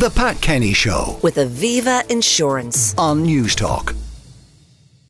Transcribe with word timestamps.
The 0.00 0.08
Pat 0.08 0.40
Kenny 0.40 0.72
Show 0.72 1.18
with 1.20 1.36
Aviva 1.36 2.10
Insurance. 2.10 2.94
on 2.96 3.22
Newstalk. 3.26 3.94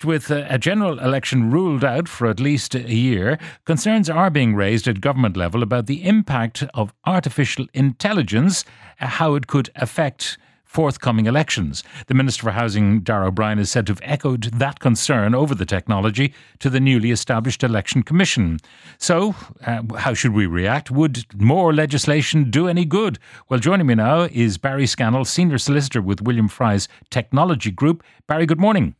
With 0.03 0.33
uh, 0.33 0.47
a 0.49 0.59
general 0.59 0.99
election 0.99 1.49
ruled 1.49 1.85
out 1.85 2.09
for 2.09 2.27
at 2.27 2.41
least 2.41 2.75
a 2.75 2.93
year, 2.93 3.39
concerns 3.65 4.11
are 4.11 4.31
being 4.31 4.57
raised 4.57 4.89
at 4.89 5.01
government 5.01 5.37
level 5.37 5.63
about 5.63 5.87
the 5.87 6.05
impact 6.05 6.65
of 6.75 6.93
artificial 7.07 7.69
intelligence, 7.73 8.65
uh, 9.01 9.07
how 9.07 9.37
it 9.37 9.47
could 9.47 9.71
affect 9.77 10.39
forthcoming 10.71 11.27
elections. 11.27 11.83
The 12.07 12.15
Minister 12.15 12.45
for 12.45 12.53
Housing, 12.53 13.01
Darragh 13.01 13.27
O'Brien, 13.27 13.59
is 13.59 13.73
said 13.73 13.87
to 13.87 13.91
have 13.91 14.01
echoed 14.05 14.45
that 14.45 14.79
concern 14.79 15.35
over 15.35 15.53
the 15.53 15.67
technology 15.67 16.33
to 16.61 16.71
the 16.71 16.79
newly 16.79 17.11
established 17.11 17.65
Election 17.65 18.05
Commission. 18.05 18.61
So, 18.97 19.35
uh, 19.67 19.83
how 19.99 20.15
should 20.15 20.33
we 20.33 20.47
react? 20.47 20.89
Would 20.89 21.25
more 21.43 21.75
legislation 21.75 22.53
do 22.53 22.69
any 22.69 22.85
good? 22.85 23.19
Well, 23.49 23.59
joining 23.59 23.89
me 23.89 23.97
now 23.97 24.29
is 24.31 24.59
Barry 24.59 24.87
Scannell, 24.87 25.25
Senior 25.25 25.59
Solicitor 25.59 26.03
with 26.03 26.23
William 26.23 26.47
Fry's 26.47 26.87
Technology 27.11 27.73
Group. 27.73 28.05
Barry, 28.29 28.47
good 28.47 28.61
morning. 28.61 28.95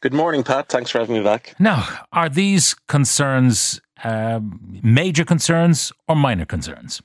Good 0.00 0.14
morning, 0.14 0.42
Pat. 0.42 0.70
Thanks 0.70 0.90
for 0.90 1.00
having 1.00 1.18
me 1.18 1.22
back. 1.22 1.54
Now, 1.58 1.86
are 2.14 2.30
these 2.30 2.72
concerns 2.88 3.78
um, 4.04 4.80
major 4.82 5.26
concerns 5.26 5.92
or 6.08 6.16
minor 6.16 6.46
concerns? 6.46 7.02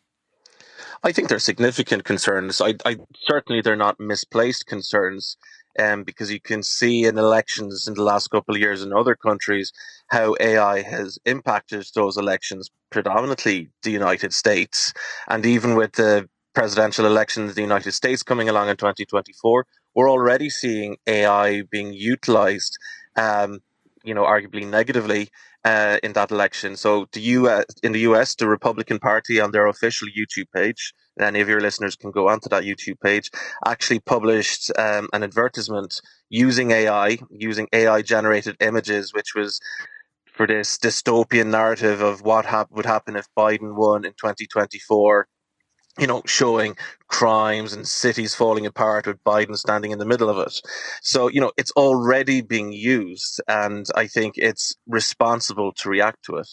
I 1.03 1.11
think 1.11 1.27
they're 1.27 1.39
significant 1.39 2.05
concerns. 2.05 2.61
I, 2.61 2.75
I 2.85 2.97
certainly 3.27 3.61
they're 3.61 3.75
not 3.75 3.99
misplaced 3.99 4.67
concerns, 4.67 5.37
um, 5.77 6.03
because 6.03 6.31
you 6.31 6.39
can 6.39 6.63
see 6.63 7.05
in 7.05 7.17
elections 7.17 7.87
in 7.87 7.95
the 7.95 8.03
last 8.03 8.29
couple 8.29 8.55
of 8.55 8.61
years 8.61 8.83
in 8.83 8.93
other 8.93 9.15
countries 9.15 9.71
how 10.07 10.35
AI 10.39 10.81
has 10.81 11.19
impacted 11.25 11.85
those 11.95 12.17
elections, 12.17 12.69
predominantly 12.89 13.69
the 13.81 13.91
United 13.91 14.33
States, 14.33 14.93
and 15.27 15.45
even 15.45 15.75
with 15.75 15.93
the 15.93 16.29
presidential 16.53 17.05
elections 17.05 17.49
in 17.49 17.55
the 17.55 17.61
United 17.61 17.91
States 17.91 18.21
coming 18.21 18.47
along 18.47 18.69
in 18.69 18.77
2024, 18.77 19.65
we're 19.95 20.09
already 20.09 20.49
seeing 20.49 20.97
AI 21.07 21.63
being 21.63 21.91
utilized, 21.93 22.77
um, 23.15 23.59
you 24.03 24.13
know, 24.13 24.23
arguably 24.23 24.67
negatively 24.67 25.29
uh, 25.65 25.97
in 26.03 26.13
that 26.13 26.31
election. 26.31 26.75
So 26.75 27.07
the 27.11 27.21
US, 27.21 27.65
in 27.81 27.91
the 27.91 28.01
US, 28.01 28.35
the 28.35 28.47
Republican 28.47 28.99
Party 28.99 29.39
on 29.39 29.51
their 29.51 29.67
official 29.67 30.07
YouTube 30.07 30.47
page, 30.53 30.93
and 31.17 31.25
any 31.25 31.41
of 31.41 31.49
your 31.49 31.61
listeners 31.61 31.95
can 31.95 32.11
go 32.11 32.27
onto 32.27 32.49
that 32.49 32.63
YouTube 32.63 32.99
page, 33.01 33.29
actually 33.65 33.99
published 33.99 34.71
um, 34.77 35.07
an 35.13 35.23
advertisement 35.23 36.01
using 36.29 36.71
AI, 36.71 37.17
using 37.31 37.67
AI 37.73 38.01
generated 38.01 38.57
images, 38.59 39.13
which 39.13 39.35
was 39.35 39.59
for 40.33 40.47
this 40.47 40.77
dystopian 40.77 41.47
narrative 41.47 42.01
of 42.01 42.21
what 42.21 42.45
hap- 42.45 42.71
would 42.71 42.85
happen 42.85 43.15
if 43.15 43.27
Biden 43.37 43.75
won 43.75 44.03
in 44.03 44.11
2024 44.13 45.27
you 45.99 46.07
know, 46.07 46.21
showing 46.25 46.75
crimes 47.07 47.73
and 47.73 47.87
cities 47.87 48.33
falling 48.33 48.65
apart 48.65 49.05
with 49.05 49.23
Biden 49.23 49.55
standing 49.55 49.91
in 49.91 49.99
the 49.99 50.05
middle 50.05 50.29
of 50.29 50.39
it. 50.39 50.59
So, 51.01 51.27
you 51.27 51.39
know, 51.39 51.51
it's 51.57 51.71
already 51.71 52.41
being 52.41 52.71
used, 52.71 53.39
and 53.47 53.85
I 53.95 54.07
think 54.07 54.33
it's 54.37 54.75
responsible 54.87 55.71
to 55.73 55.89
react 55.89 56.25
to 56.25 56.37
it. 56.37 56.49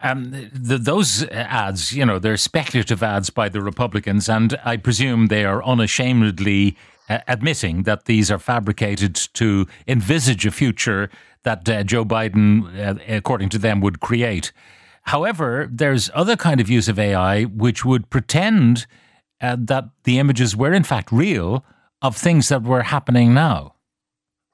Um, 0.00 0.50
the, 0.52 0.76
those 0.76 1.24
ads, 1.28 1.92
you 1.92 2.04
know, 2.04 2.18
they're 2.18 2.36
speculative 2.36 3.02
ads 3.02 3.30
by 3.30 3.48
the 3.48 3.62
Republicans, 3.62 4.28
and 4.28 4.58
I 4.64 4.76
presume 4.76 5.28
they 5.28 5.46
are 5.46 5.64
unashamedly 5.64 6.76
uh, 7.08 7.20
admitting 7.26 7.84
that 7.84 8.04
these 8.04 8.30
are 8.30 8.38
fabricated 8.38 9.14
to 9.34 9.66
envisage 9.88 10.44
a 10.44 10.50
future 10.50 11.10
that 11.44 11.68
uh, 11.68 11.82
Joe 11.84 12.04
Biden, 12.04 12.78
uh, 12.78 12.98
according 13.08 13.48
to 13.50 13.58
them, 13.58 13.80
would 13.80 14.00
create. 14.00 14.52
However, 15.04 15.68
there's 15.70 16.10
other 16.14 16.36
kind 16.36 16.60
of 16.60 16.70
use 16.70 16.88
of 16.88 16.98
AI 16.98 17.44
which 17.44 17.84
would 17.84 18.10
pretend 18.10 18.86
uh, 19.40 19.56
that 19.58 19.90
the 20.04 20.18
images 20.18 20.56
were 20.56 20.72
in 20.72 20.84
fact 20.84 21.12
real 21.12 21.64
of 22.02 22.16
things 22.16 22.48
that 22.48 22.62
were 22.62 22.82
happening 22.82 23.34
now. 23.34 23.74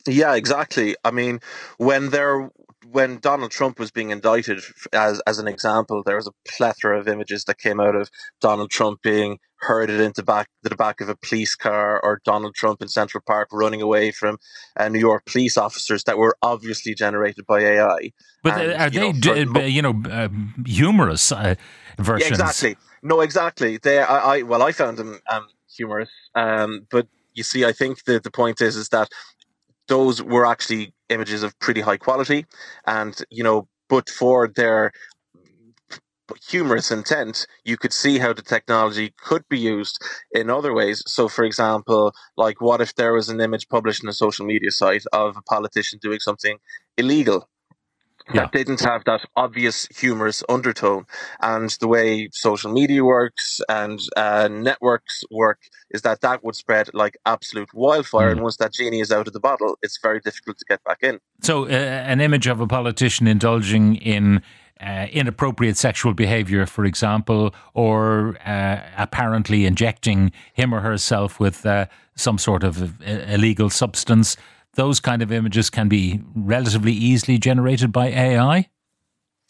Yeah, 0.07 0.34
exactly. 0.34 0.97
I 1.05 1.11
mean, 1.11 1.41
when 1.79 2.11
there 2.11 2.51
when 2.86 3.18
Donald 3.18 3.51
Trump 3.51 3.79
was 3.79 3.91
being 3.91 4.11
indicted, 4.11 4.61
as 4.92 5.20
as 5.27 5.39
an 5.39 5.46
example, 5.48 6.02
there 6.05 6.17
was 6.17 6.27
a 6.27 6.33
plethora 6.48 6.98
of 6.98 7.08
images 7.08 7.45
that 7.45 7.58
came 7.58 7.80
out 7.80 7.95
of 7.95 8.11
Donald 8.41 8.70
Trump 8.70 9.02
being 9.02 9.39
herded 9.57 10.01
into 10.01 10.23
back 10.23 10.48
the 10.63 10.74
back 10.74 11.01
of 11.02 11.08
a 11.08 11.17
police 11.17 11.55
car, 11.55 12.01
or 12.02 12.20
Donald 12.24 12.55
Trump 12.55 12.80
in 12.80 12.89
Central 12.89 13.23
Park 13.27 13.48
running 13.52 13.83
away 13.83 14.11
from 14.11 14.39
uh, 14.79 14.89
New 14.89 14.98
York 14.98 15.27
police 15.27 15.58
officers 15.58 16.05
that 16.05 16.17
were 16.17 16.36
obviously 16.42 16.95
generated 16.95 17.45
by 17.46 17.61
AI. 17.61 18.13
But 18.42 18.55
uh, 18.55 18.61
And, 18.61 18.73
are 18.83 18.89
you 18.89 19.01
they, 19.01 19.12
know, 19.12 19.52
for- 19.52 19.61
d- 19.61 19.67
you 19.68 19.83
know, 19.83 20.02
uh, 20.11 20.29
humorous 20.64 21.30
uh, 21.33 21.55
Yeah, 21.98 22.05
versions? 22.05 22.29
exactly. 22.30 22.77
No, 23.02 23.20
exactly. 23.20 23.79
They, 23.79 23.98
I, 23.98 24.36
I, 24.36 24.42
well, 24.42 24.62
I 24.62 24.73
found 24.73 24.97
them 24.97 25.20
um, 25.30 25.47
humorous. 25.77 26.11
Um, 26.35 26.86
but 26.91 27.07
you 27.35 27.42
see, 27.42 27.64
I 27.67 27.73
think 27.73 28.05
the 28.05 28.20
the 28.20 28.30
point 28.30 28.61
is, 28.62 28.77
is 28.77 28.89
that 28.89 29.08
those 29.89 30.23
were 30.23 30.47
actually 30.47 30.95
images 31.11 31.43
of 31.43 31.59
pretty 31.59 31.81
high 31.83 31.98
quality, 31.98 32.47
and 32.87 33.23
you 33.31 33.45
know, 33.45 33.69
but 33.89 34.09
for 34.09 34.48
their 34.48 34.93
humorous 36.48 36.91
intent, 36.91 37.47
you 37.65 37.77
could 37.77 37.93
see 37.93 38.19
how 38.19 38.33
the 38.33 38.43
technology 38.43 39.13
could 39.21 39.43
be 39.48 39.59
used 39.59 39.98
in 40.33 40.48
other 40.51 40.73
ways. 40.73 41.03
So, 41.07 41.29
for 41.29 41.45
example, 41.45 42.13
like 42.37 42.61
what 42.61 42.81
if 42.81 42.95
there 42.95 43.13
was 43.13 43.29
an 43.29 43.41
image 43.41 43.69
published 43.69 44.05
on 44.05 44.09
a 44.11 44.13
social 44.13 44.47
media 44.47 44.71
site 44.71 45.05
of 45.13 45.37
a 45.37 45.43
politician 45.43 45.98
doing 46.03 46.21
something 46.21 46.59
illegal? 46.97 47.48
Yeah. 48.33 48.42
That 48.42 48.53
didn't 48.53 48.81
have 48.81 49.05
that 49.05 49.25
obvious 49.36 49.86
humorous 49.86 50.42
undertone. 50.48 51.07
And 51.41 51.70
the 51.81 51.89
way 51.89 52.29
social 52.33 52.73
media 52.73 53.05
works 53.05 53.61
and 53.69 54.01
uh, 54.17 54.48
networks 54.51 55.25
work 55.31 55.58
is 55.91 56.03
that 56.03 56.20
that 56.20 56.45
would 56.45 56.55
spread 56.55 56.91
like 56.95 57.17
absolute 57.27 57.73
wildfire. 57.75 58.29
Mm. 58.29 58.33
And 58.33 58.41
once 58.42 58.57
that 58.59 58.73
genie 58.73 59.01
is 59.01 59.11
out 59.11 59.27
of 59.27 59.33
the 59.33 59.41
bottle, 59.41 59.79
it's 59.83 59.98
very 60.01 60.20
difficult 60.20 60.59
to 60.59 60.64
get 60.69 60.83
back 60.85 60.98
in. 61.03 61.19
So, 61.42 61.64
uh, 61.64 61.69
an 61.70 62.20
image 62.20 62.47
of 62.47 62.61
a 62.61 62.67
politician 62.67 63.27
indulging 63.27 63.97
in 63.97 64.42
uh, 64.80 65.07
inappropriate 65.13 65.77
sexual 65.77 66.14
behavior, 66.14 66.67
for 66.67 66.85
example, 66.85 67.55
or 67.75 68.36
uh, 68.47 68.80
apparently 68.97 69.67
injecting 69.67 70.33
him 70.55 70.73
or 70.73 70.80
herself 70.80 71.39
with 71.39 71.67
uh, 71.67 71.86
some 72.17 72.39
sort 72.39 72.64
of 72.64 73.01
uh, 73.03 73.13
illegal 73.29 73.69
substance, 73.69 74.36
those 74.75 75.01
kind 75.01 75.23
of 75.23 75.33
images 75.33 75.70
can 75.70 75.89
be 75.89 76.20
relatively 76.35 76.92
easily 76.92 77.39
generated 77.39 77.92
by 77.92 78.08
AI. 78.08 78.69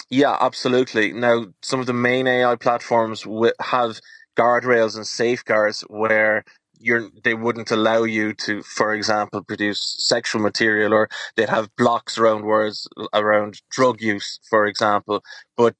Yeah, 0.08 0.36
absolutely. 0.40 1.12
Now, 1.12 1.46
some 1.62 1.80
of 1.80 1.86
the 1.86 1.92
main 1.92 2.26
AI 2.26 2.56
platforms 2.56 3.24
have 3.60 4.00
guardrails 4.36 4.96
and 4.96 5.06
safeguards 5.06 5.82
where 5.88 6.44
you're 6.80 7.10
they 7.22 7.34
wouldn't 7.34 7.70
allow 7.70 8.02
you 8.04 8.32
to, 8.32 8.62
for 8.62 8.94
example, 8.94 9.44
produce 9.44 9.96
sexual 9.98 10.40
material, 10.40 10.94
or 10.94 11.08
they'd 11.36 11.48
have 11.48 11.74
blocks 11.76 12.18
around 12.18 12.44
words 12.44 12.88
around 13.12 13.60
drug 13.70 14.00
use, 14.00 14.40
for 14.48 14.66
example. 14.66 15.22
But 15.56 15.76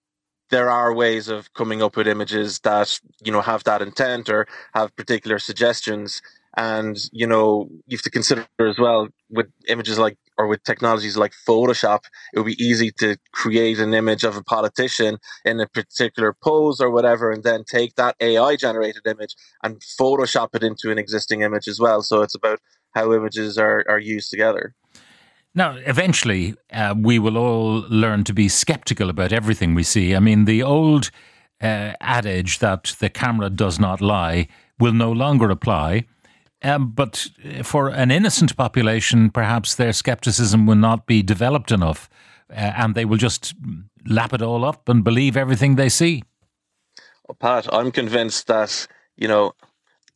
there 0.50 0.71
are 0.71 0.95
ways 0.95 1.29
of 1.29 1.53
coming 1.55 1.83
up 1.83 1.97
with 1.97 2.06
images 2.06 2.61
that 2.61 3.00
you 3.25 3.33
know 3.33 3.41
have 3.41 3.65
that 3.65 3.83
intent 3.83 4.29
or 4.29 4.47
have 4.75 4.95
particular 4.95 5.39
suggestions. 5.39 6.21
And 6.56 6.99
you 7.12 7.27
know 7.27 7.69
you 7.87 7.97
have 7.97 8.03
to 8.03 8.11
consider 8.11 8.47
as 8.59 8.78
well 8.78 9.09
with 9.31 9.47
images 9.69 9.99
like 9.99 10.16
or 10.37 10.47
with 10.47 10.65
technologies 10.65 11.16
like 11.16 11.33
Photoshop, 11.47 12.00
it 12.33 12.38
would 12.38 12.47
be 12.47 12.65
easy 12.65 12.91
to 12.99 13.16
create 13.33 13.78
an 13.78 13.93
image 13.93 14.25
of 14.25 14.37
a 14.37 14.43
politician 14.43 15.19
in 15.44 15.61
a 15.61 15.69
particular 15.69 16.34
pose 16.43 16.81
or 16.81 16.91
whatever, 16.91 17.31
and 17.31 17.44
then 17.44 17.62
take 17.65 17.94
that 17.97 18.16
AI 18.21 18.56
generated 18.56 19.06
image 19.06 19.34
and 19.62 19.83
Photoshop 20.00 20.49
it 20.55 20.62
into 20.62 20.91
an 20.91 20.99
existing 20.99 21.43
image 21.43 21.69
as 21.69 21.78
well. 21.78 22.00
So 22.00 22.22
it's 22.22 22.34
about 22.34 22.59
how 22.94 23.12
images 23.12 23.59
are, 23.59 23.84
are 23.87 23.99
used 23.99 24.31
together. 24.31 24.75
Now, 25.55 25.77
eventually, 25.84 26.55
uh, 26.72 26.94
we 26.97 27.19
will 27.19 27.37
all 27.37 27.84
learn 27.88 28.25
to 28.25 28.32
be 28.32 28.49
skeptical 28.49 29.11
about 29.11 29.32
everything 29.32 29.75
we 29.75 29.82
see. 29.82 30.15
I 30.15 30.21
mean, 30.21 30.44
the 30.44 30.62
old 30.62 31.11
uh, 31.61 31.93
adage 32.00 32.61
that 32.61 32.97
the 33.00 33.11
camera 33.11 33.50
does 33.50 33.78
not 33.78 34.00
lie 34.00 34.49
will 34.78 34.93
no 34.93 35.11
longer 35.12 35.50
apply. 35.50 36.06
Um, 36.62 36.91
but 36.91 37.29
for 37.62 37.89
an 37.89 38.11
innocent 38.11 38.57
population, 38.57 39.31
perhaps 39.31 39.75
their 39.75 39.93
skepticism 39.93 40.67
will 40.67 40.77
not 40.77 41.07
be 41.07 41.23
developed 41.23 41.73
enough, 41.73 42.11
uh, 42.51 42.55
and 42.55 42.95
they 42.95 43.05
will 43.05 43.17
just 43.17 43.55
lap 44.07 44.33
it 44.33 44.43
all 44.43 44.65
up 44.65 44.89
and 44.89 45.03
believe 45.03 45.37
everything 45.37 45.77
they 45.77 45.89
see. 45.89 46.23
Well, 47.27 47.37
Pat, 47.41 47.73
I'm 47.73 47.93
convinced 47.93 48.47
that, 48.49 48.87
you 49.17 49.29
know, 49.29 49.53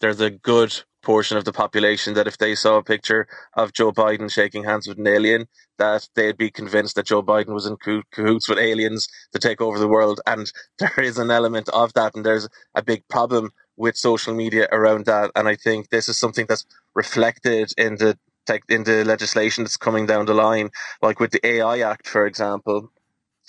there's 0.00 0.20
a 0.20 0.30
good 0.30 0.82
portion 1.04 1.36
of 1.36 1.44
the 1.44 1.52
population 1.52 2.14
that 2.14 2.26
if 2.26 2.38
they 2.38 2.54
saw 2.54 2.78
a 2.78 2.82
picture 2.82 3.28
of 3.54 3.72
Joe 3.72 3.92
Biden 3.92 4.30
shaking 4.30 4.64
hands 4.64 4.88
with 4.88 4.98
an 4.98 5.06
alien, 5.06 5.46
that 5.78 6.08
they'd 6.14 6.36
be 6.36 6.50
convinced 6.50 6.96
that 6.96 7.06
Joe 7.06 7.22
Biden 7.22 7.54
was 7.54 7.66
in 7.66 7.76
cahoots 7.76 8.48
with 8.48 8.58
aliens 8.58 9.08
to 9.32 9.38
take 9.38 9.60
over 9.60 9.78
the 9.78 9.88
world. 9.88 10.20
And 10.26 10.50
there 10.78 10.98
is 10.98 11.18
an 11.18 11.30
element 11.30 11.68
of 11.68 11.92
that, 11.94 12.14
and 12.14 12.24
there's 12.24 12.48
a 12.74 12.82
big 12.82 13.06
problem 13.08 13.52
with 13.76 13.96
social 13.96 14.34
media 14.34 14.68
around 14.72 15.06
that. 15.06 15.30
And 15.36 15.48
I 15.48 15.56
think 15.56 15.90
this 15.90 16.08
is 16.08 16.16
something 16.16 16.46
that's 16.48 16.64
reflected 16.94 17.72
in 17.76 17.96
the 17.96 18.18
tech, 18.46 18.62
in 18.68 18.84
the 18.84 19.04
legislation 19.04 19.64
that's 19.64 19.76
coming 19.76 20.06
down 20.06 20.26
the 20.26 20.34
line, 20.34 20.70
like 21.02 21.20
with 21.20 21.30
the 21.32 21.46
AI 21.46 21.80
Act, 21.80 22.06
for 22.08 22.26
example, 22.26 22.90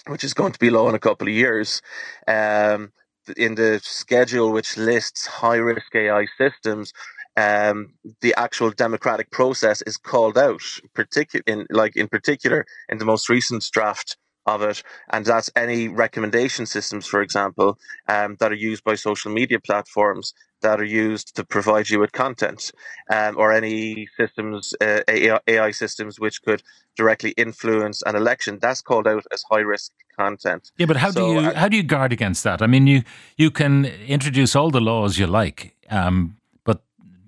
which 0.08 0.24
is 0.24 0.34
going 0.34 0.52
to 0.54 0.60
be 0.60 0.70
law 0.70 0.90
in 0.90 0.96
a 0.96 1.00
couple 1.00 1.28
of 1.28 1.34
years. 1.34 1.82
Um, 2.28 2.92
in 3.38 3.56
the 3.56 3.80
schedule 3.84 4.52
which 4.52 4.78
lists 4.78 5.26
high 5.26 5.56
risk 5.58 5.96
AI 5.96 6.28
systems, 6.38 6.94
um, 7.38 7.94
the 8.22 8.34
actual 8.38 8.72
democratic 8.72 9.32
process 9.32 9.82
is 9.84 9.98
called 9.98 10.38
out, 10.38 10.62
particular 10.94 11.44
in 11.48 11.66
like 11.70 11.96
in 11.96 12.08
particular 12.08 12.66
in 12.90 12.98
the 12.98 13.06
most 13.06 13.30
recent 13.30 13.68
draft 13.72 14.18
of 14.46 14.62
it, 14.62 14.84
and 15.10 15.26
that's 15.26 15.52
any 15.56 15.88
recommendation 15.88 16.66
systems, 16.66 17.08
for 17.08 17.22
example, 17.22 17.78
um, 18.08 18.38
that 18.40 18.52
are 18.52 18.56
used 18.56 18.84
by 18.84 18.96
social 18.96 19.32
media 19.32 19.60
platforms 19.60 20.34
that 20.62 20.80
are 20.80 20.86
used 20.86 21.36
to 21.36 21.44
provide 21.44 21.90
you 21.90 22.00
with 22.00 22.12
content, 22.12 22.72
um, 23.12 23.38
or 23.38 23.52
any 23.52 24.08
systems, 24.18 24.74
uh, 24.82 25.02
AI 25.48 25.72
systems, 25.72 26.20
which 26.20 26.42
could 26.42 26.64
directly 26.96 27.32
influence 27.32 28.02
an 28.04 28.16
election. 28.16 28.58
That's 28.62 28.82
called 28.82 29.08
out 29.08 29.26
as 29.32 29.44
high 29.52 29.60
risk 29.60 29.92
content. 30.18 30.72
Yeah, 30.78 30.88
but 30.88 30.98
how 30.98 31.12
so, 31.12 31.20
do 31.20 31.34
you 31.34 31.50
uh, 31.50 31.54
how 31.56 31.68
do 31.68 31.78
you 31.78 31.84
guard 31.84 32.12
against 32.14 32.44
that? 32.44 32.62
I 32.62 32.68
mean, 32.68 32.88
you 32.88 33.04
you 33.38 33.52
can 33.52 33.86
introduce 33.86 34.56
all 34.56 34.72
the 34.72 34.82
laws 34.82 35.18
you 35.20 35.28
like, 35.28 35.76
um, 35.90 36.38
but 36.64 36.82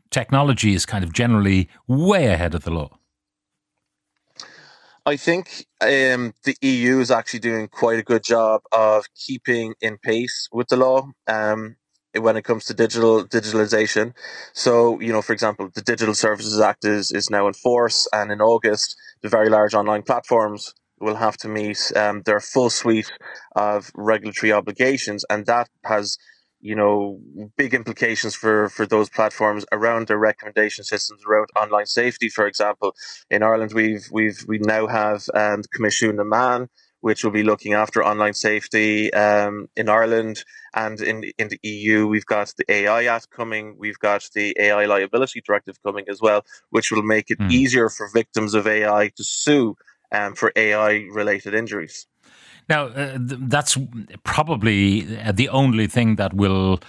technology 0.09 0.73
is 0.73 0.85
kind 0.85 1.03
of 1.03 1.13
generally 1.13 1.69
way 1.87 2.27
ahead 2.27 2.55
of 2.55 2.63
the 2.63 2.71
law. 2.71 2.96
I 5.07 5.15
think 5.15 5.65
um, 5.79 6.33
the 6.43 6.57
EU 6.61 6.99
is 6.99 7.11
actually 7.11 7.39
doing 7.39 7.69
quite 7.69 7.97
a 7.97 8.03
good 8.03 8.25
job 8.25 8.59
of 8.73 9.05
keeping 9.15 9.73
in 9.79 9.97
pace 9.97 10.49
with 10.51 10.67
the 10.67 10.75
law 10.75 11.07
um, 11.27 11.77
when 12.13 12.35
it 12.35 12.41
comes 12.41 12.65
to 12.65 12.73
digital 12.73 13.23
digitalization. 13.23 14.13
So, 14.51 14.99
you 14.99 15.13
know, 15.13 15.21
for 15.21 15.31
example, 15.31 15.69
the 15.73 15.81
Digital 15.81 16.13
Services 16.13 16.59
Act 16.59 16.83
is, 16.83 17.13
is 17.13 17.29
now 17.29 17.47
in 17.47 17.53
force, 17.53 18.05
and 18.11 18.33
in 18.33 18.41
August, 18.41 18.97
the 19.21 19.29
very 19.29 19.47
large 19.47 19.73
online 19.73 20.03
platforms 20.03 20.73
will 20.99 21.15
have 21.15 21.37
to 21.37 21.47
meet 21.47 21.89
um, 21.95 22.23
their 22.25 22.41
full 22.41 22.69
suite 22.69 23.09
of 23.55 23.89
regulatory 23.95 24.51
obligations, 24.51 25.23
and 25.29 25.45
that 25.45 25.69
has 25.85 26.17
you 26.67 26.75
know, 26.75 27.17
big 27.55 27.73
implications 27.73 28.35
for, 28.35 28.67
for 28.67 28.85
those 28.85 29.09
platforms 29.09 29.65
around 29.71 30.07
their 30.07 30.17
recommendation 30.17 30.83
systems 30.83 31.21
around 31.25 31.47
online 31.55 31.85
safety. 31.85 32.27
For 32.27 32.45
example, 32.45 32.93
in 33.29 33.41
Ireland, 33.41 33.71
we've 33.73 34.05
we've 34.11 34.43
we 34.49 34.57
now 34.59 34.85
have 34.87 35.23
um, 35.33 35.61
Coimisiún 35.73 36.15
na 36.15 36.23
Meán, 36.23 36.67
which 36.99 37.23
will 37.23 37.31
be 37.31 37.43
looking 37.43 37.73
after 37.73 38.03
online 38.03 38.33
safety 38.33 39.13
um, 39.13 39.69
in 39.77 39.87
Ireland 39.87 40.43
and 40.73 40.99
in 40.99 41.23
in 41.37 41.47
the 41.47 41.59
EU. 41.63 42.05
We've 42.05 42.25
got 42.25 42.53
the 42.57 42.69
AI 42.69 43.05
Act 43.05 43.29
coming. 43.29 43.77
We've 43.79 43.99
got 43.99 44.27
the 44.35 44.53
AI 44.59 44.87
Liability 44.87 45.41
Directive 45.47 45.81
coming 45.83 46.03
as 46.09 46.19
well, 46.21 46.43
which 46.71 46.91
will 46.91 47.03
make 47.03 47.31
it 47.31 47.39
mm. 47.39 47.49
easier 47.49 47.87
for 47.87 48.09
victims 48.13 48.53
of 48.53 48.67
AI 48.67 49.07
to 49.15 49.23
sue 49.23 49.77
um, 50.11 50.35
for 50.35 50.51
AI 50.57 51.05
related 51.13 51.53
injuries. 51.53 52.07
Now, 52.69 52.87
uh, 52.87 53.17
th- 53.17 53.41
that's 53.43 53.77
probably 54.23 55.17
uh, 55.17 55.31
the 55.31 55.49
only 55.49 55.87
thing 55.87 56.15
that 56.15 56.33
will 56.33 56.79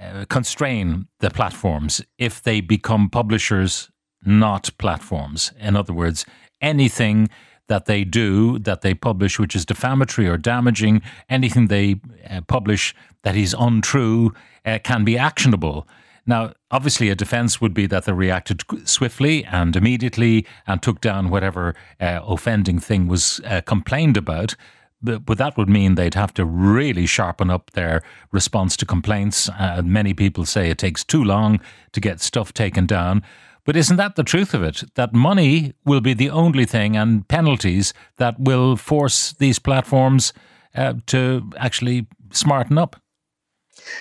uh, 0.00 0.24
constrain 0.28 1.06
the 1.18 1.30
platforms 1.30 2.02
if 2.18 2.42
they 2.42 2.60
become 2.60 3.10
publishers, 3.10 3.90
not 4.24 4.70
platforms. 4.78 5.52
In 5.58 5.76
other 5.76 5.92
words, 5.92 6.24
anything 6.60 7.28
that 7.68 7.86
they 7.86 8.02
do, 8.04 8.58
that 8.58 8.80
they 8.80 8.94
publish, 8.94 9.38
which 9.38 9.54
is 9.54 9.64
defamatory 9.64 10.26
or 10.26 10.36
damaging, 10.36 11.02
anything 11.28 11.68
they 11.68 12.00
uh, 12.28 12.40
publish 12.42 12.94
that 13.22 13.36
is 13.36 13.54
untrue 13.58 14.32
uh, 14.64 14.78
can 14.82 15.04
be 15.04 15.16
actionable. 15.16 15.86
Now, 16.26 16.52
obviously, 16.70 17.10
a 17.10 17.14
defense 17.14 17.60
would 17.60 17.74
be 17.74 17.86
that 17.86 18.04
they 18.04 18.12
reacted 18.12 18.62
swiftly 18.84 19.44
and 19.44 19.76
immediately 19.76 20.46
and 20.66 20.82
took 20.82 21.00
down 21.00 21.30
whatever 21.30 21.74
uh, 22.00 22.20
offending 22.22 22.78
thing 22.78 23.06
was 23.06 23.40
uh, 23.44 23.60
complained 23.62 24.16
about 24.16 24.54
but 25.02 25.38
that 25.38 25.56
would 25.56 25.68
mean 25.68 25.94
they'd 25.94 26.14
have 26.14 26.34
to 26.34 26.44
really 26.44 27.06
sharpen 27.06 27.50
up 27.50 27.70
their 27.72 28.02
response 28.32 28.76
to 28.78 28.86
complaints. 28.86 29.48
Uh, 29.48 29.82
many 29.84 30.14
people 30.14 30.44
say 30.44 30.70
it 30.70 30.78
takes 30.78 31.04
too 31.04 31.24
long 31.24 31.60
to 31.92 32.00
get 32.00 32.20
stuff 32.20 32.52
taken 32.52 32.86
down. 32.86 33.22
But 33.64 33.76
isn't 33.76 33.96
that 33.96 34.16
the 34.16 34.24
truth 34.24 34.54
of 34.54 34.62
it? 34.62 34.82
That 34.94 35.12
money 35.12 35.74
will 35.84 36.00
be 36.00 36.14
the 36.14 36.30
only 36.30 36.64
thing 36.64 36.96
and 36.96 37.26
penalties 37.28 37.94
that 38.16 38.38
will 38.38 38.76
force 38.76 39.32
these 39.32 39.58
platforms 39.58 40.32
uh, 40.74 40.94
to 41.06 41.50
actually 41.56 42.06
smarten 42.32 42.78
up? 42.78 42.96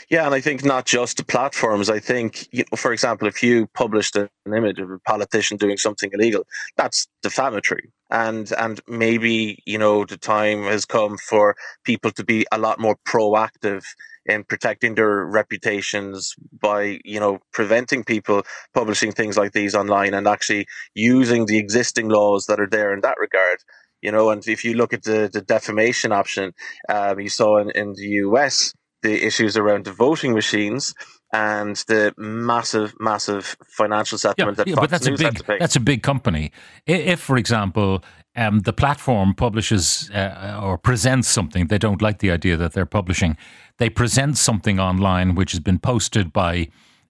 Yeah, 0.09 0.25
and 0.25 0.33
I 0.35 0.41
think 0.41 0.63
not 0.65 0.85
just 0.85 1.17
the 1.17 1.25
platforms. 1.25 1.89
I 1.89 1.99
think, 1.99 2.47
you 2.51 2.63
know, 2.71 2.75
for 2.77 2.91
example, 2.93 3.27
if 3.27 3.41
you 3.43 3.67
published 3.67 4.15
an 4.15 4.29
image 4.45 4.79
of 4.79 4.89
a 4.91 4.99
politician 4.99 5.57
doing 5.57 5.77
something 5.77 6.09
illegal, 6.13 6.45
that's 6.77 7.07
defamatory. 7.21 7.91
And 8.11 8.51
and 8.57 8.81
maybe 8.87 9.59
you 9.65 9.77
know 9.77 10.03
the 10.03 10.17
time 10.17 10.63
has 10.63 10.83
come 10.85 11.17
for 11.17 11.55
people 11.83 12.09
to 12.11 12.23
be 12.23 12.45
a 12.51 12.57
lot 12.57 12.79
more 12.79 12.97
proactive 13.07 13.83
in 14.25 14.43
protecting 14.43 14.95
their 14.95 15.25
reputations 15.25 16.35
by 16.59 16.99
you 17.05 17.19
know 17.19 17.39
preventing 17.53 18.03
people 18.03 18.43
publishing 18.73 19.11
things 19.11 19.37
like 19.37 19.51
these 19.53 19.75
online 19.75 20.13
and 20.15 20.27
actually 20.27 20.65
using 20.95 21.45
the 21.45 21.57
existing 21.59 22.09
laws 22.09 22.47
that 22.47 22.59
are 22.59 22.67
there 22.69 22.93
in 22.93 23.01
that 23.01 23.17
regard 23.19 23.59
you 24.01 24.11
know 24.11 24.29
and 24.29 24.47
if 24.47 24.63
you 24.65 24.73
look 24.73 24.93
at 24.93 25.03
the, 25.03 25.29
the 25.31 25.41
defamation 25.41 26.11
option 26.11 26.51
um, 26.89 27.19
you 27.19 27.29
saw 27.29 27.57
in, 27.57 27.69
in 27.71 27.93
the 27.93 28.07
us 28.17 28.73
the 29.01 29.25
issues 29.25 29.57
around 29.57 29.85
the 29.85 29.91
voting 29.93 30.33
machines 30.33 30.93
and 31.31 31.75
the 31.87 32.13
massive, 32.17 32.93
massive 32.99 33.55
financial 33.67 34.17
settlement 34.17 34.57
yeah, 34.57 34.63
that 34.63 34.69
yeah, 34.69 34.75
Fox 34.75 34.83
but 34.83 34.89
that's 34.89 35.07
News 35.07 35.21
a 35.21 35.31
big, 35.31 35.59
That's 35.59 35.75
a 35.75 35.79
big 35.79 36.01
company. 36.01 36.51
If, 36.85 37.19
for 37.19 37.37
example, 37.37 38.03
um, 38.35 38.59
the 38.59 38.73
platform 38.73 39.33
publishes 39.33 40.09
uh, 40.13 40.59
or 40.61 40.77
presents 40.77 41.27
something, 41.27 41.67
they 41.67 41.77
don't 41.77 42.01
like 42.01 42.19
the 42.19 42.31
idea 42.31 42.57
that 42.57 42.73
they're 42.73 42.85
publishing. 42.85 43.37
They 43.77 43.89
present 43.89 44.37
something 44.37 44.79
online 44.79 45.35
which 45.35 45.51
has 45.51 45.59
been 45.59 45.79
posted 45.79 46.33
by, 46.33 46.69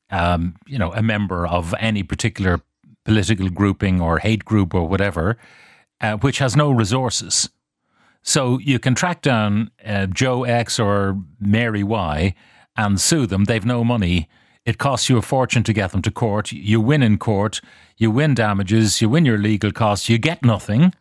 um, 0.09 0.55
you 0.67 0.77
know, 0.77 0.93
a 0.93 1.01
member 1.01 1.47
of 1.47 1.73
any 1.79 2.03
particular 2.03 2.61
political 3.05 3.49
grouping 3.49 4.01
or 4.01 4.19
hate 4.19 4.43
group 4.43 4.73
or 4.73 4.87
whatever, 4.87 5.37
uh, 6.01 6.17
which 6.17 6.39
has 6.39 6.55
no 6.55 6.71
resources 6.71 7.49
so 8.29 8.59
you 8.59 8.77
can 8.77 8.93
track 8.93 9.23
down 9.23 9.71
uh, 9.83 10.05
Joe 10.05 10.43
X 10.43 10.79
or 10.79 11.17
Mary 11.39 11.81
Y 11.81 12.35
and 12.77 13.01
sue 13.01 13.25
them. 13.25 13.45
They've 13.45 13.65
no 13.65 13.83
money. 13.83 14.29
It 14.65 14.77
costs 14.77 15.09
you 15.09 15.17
a 15.17 15.23
fortune 15.23 15.63
to 15.63 15.73
get 15.73 15.91
them 15.91 16.03
to 16.03 16.11
court. 16.11 16.51
You 16.51 16.79
win 16.79 17.01
in 17.01 17.17
court. 17.17 17.59
You 17.97 18.11
win 18.11 18.35
damages. 18.35 19.01
You 19.01 19.09
win 19.09 19.25
your 19.25 19.39
legal 19.39 19.71
costs. 19.71 20.09
You 20.09 20.19
get 20.19 20.45
nothing. 20.45 20.93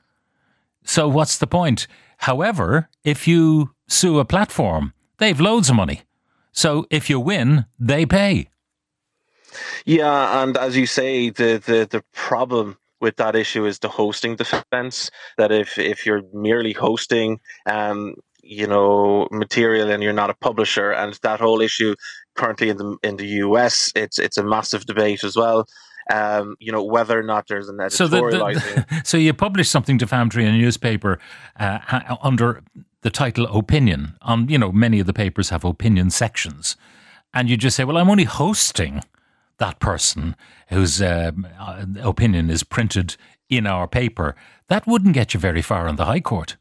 So 0.84 1.06
what's 1.06 1.36
the 1.36 1.46
point? 1.46 1.86
However, 2.16 2.88
if 3.04 3.28
you 3.28 3.74
sue 3.88 4.20
a 4.20 4.24
platform, 4.24 4.94
they've 5.18 5.38
loads 5.38 5.68
of 5.68 5.76
money. 5.76 6.04
So 6.52 6.86
if 6.88 7.10
you 7.10 7.20
win, 7.20 7.66
they 7.78 8.06
pay. 8.06 8.48
Yeah, 9.84 10.42
and 10.42 10.56
as 10.56 10.78
you 10.78 10.86
say, 10.86 11.28
the 11.28 11.62
the 11.62 11.86
the 11.90 12.02
problem 12.14 12.78
with 13.00 13.16
that 13.16 13.36
issue 13.36 13.66
is 13.66 13.78
the 13.78 13.88
hosting 13.88 14.36
defense. 14.36 15.10
That 15.36 15.52
if 15.52 15.78
if 15.78 16.06
you're 16.06 16.22
merely 16.32 16.72
hosting, 16.72 17.40
um, 17.66 18.14
you 18.42 18.66
know, 18.66 19.28
material 19.30 19.90
and 19.90 20.02
you're 20.02 20.12
not 20.12 20.30
a 20.30 20.34
publisher, 20.34 20.90
and 20.90 21.18
that 21.22 21.40
whole 21.40 21.60
issue 21.60 21.94
currently 22.34 22.70
in 22.70 22.76
the 22.76 22.96
in 23.02 23.16
the 23.16 23.26
US, 23.46 23.92
it's 23.94 24.18
it's 24.18 24.38
a 24.38 24.42
massive 24.42 24.86
debate 24.86 25.24
as 25.24 25.36
well. 25.36 25.66
Um, 26.10 26.56
you 26.58 26.72
know 26.72 26.82
whether 26.82 27.18
or 27.18 27.22
not 27.22 27.48
there's 27.48 27.68
an 27.68 27.76
editorializing. 27.76 27.92
So, 27.92 28.08
the, 28.08 28.86
the, 28.88 29.00
so 29.04 29.16
you 29.18 29.34
publish 29.34 29.68
something 29.68 29.98
defamatory 29.98 30.46
in 30.46 30.54
a 30.54 30.58
newspaper 30.58 31.18
uh, 31.60 31.80
under 32.22 32.62
the 33.02 33.10
title 33.10 33.46
opinion. 33.46 34.16
On 34.22 34.48
you 34.48 34.58
know 34.58 34.72
many 34.72 35.00
of 35.00 35.06
the 35.06 35.12
papers 35.12 35.50
have 35.50 35.64
opinion 35.64 36.10
sections, 36.10 36.76
and 37.34 37.50
you 37.50 37.56
just 37.56 37.76
say, 37.76 37.84
"Well, 37.84 37.98
I'm 37.98 38.08
only 38.08 38.24
hosting." 38.24 39.02
That 39.58 39.80
person 39.80 40.36
whose 40.68 41.00
uh, 41.02 41.32
opinion 42.02 42.50
is 42.50 42.62
printed 42.62 43.16
in 43.48 43.66
our 43.66 43.88
paper, 43.88 44.34
that 44.68 44.86
wouldn't 44.86 45.14
get 45.14 45.34
you 45.34 45.40
very 45.40 45.62
far 45.62 45.88
in 45.88 45.96
the 45.96 46.04
High 46.04 46.20
Court. 46.20 46.56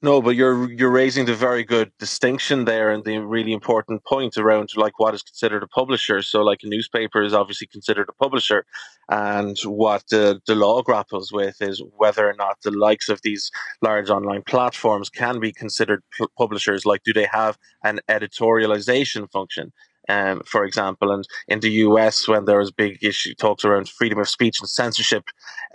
No, 0.00 0.22
but 0.22 0.34
you're 0.34 0.70
you're 0.72 0.90
raising 0.90 1.26
the 1.26 1.34
very 1.34 1.62
good 1.62 1.92
distinction 1.98 2.64
there 2.64 2.90
and 2.90 3.04
the 3.04 3.18
really 3.18 3.52
important 3.52 4.02
point 4.04 4.38
around 4.38 4.70
like 4.76 4.98
what 4.98 5.14
is 5.14 5.22
considered 5.22 5.62
a 5.62 5.66
publisher. 5.66 6.22
So 6.22 6.42
like 6.42 6.60
a 6.62 6.68
newspaper 6.68 7.22
is 7.22 7.34
obviously 7.34 7.66
considered 7.66 8.08
a 8.08 8.14
publisher 8.14 8.64
and 9.10 9.58
what 9.64 10.04
the, 10.10 10.40
the 10.46 10.54
law 10.54 10.82
grapples 10.82 11.32
with 11.32 11.60
is 11.60 11.82
whether 11.96 12.28
or 12.28 12.34
not 12.34 12.58
the 12.62 12.70
likes 12.70 13.08
of 13.08 13.20
these 13.22 13.50
large 13.82 14.08
online 14.08 14.42
platforms 14.42 15.10
can 15.10 15.38
be 15.38 15.52
considered 15.52 16.02
publishers. 16.38 16.86
Like 16.86 17.02
do 17.02 17.12
they 17.12 17.28
have 17.30 17.58
an 17.84 18.00
editorialization 18.08 19.30
function? 19.30 19.72
Um, 20.08 20.42
for 20.44 20.64
example. 20.64 21.12
And 21.12 21.26
in 21.48 21.60
the 21.60 21.70
US, 21.86 22.28
when 22.28 22.44
there 22.44 22.58
was 22.58 22.70
big 22.70 22.98
issue 23.02 23.34
talks 23.34 23.64
around 23.64 23.88
freedom 23.88 24.18
of 24.18 24.28
speech 24.28 24.60
and 24.60 24.68
censorship 24.68 25.24